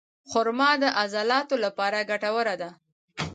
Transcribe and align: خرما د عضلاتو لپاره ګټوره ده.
خرما 0.29 0.69
د 0.81 0.83
عضلاتو 0.99 1.55
لپاره 1.65 2.07
ګټوره 2.09 2.55
ده. 2.61 2.69